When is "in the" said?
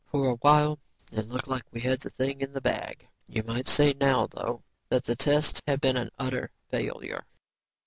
2.19-2.59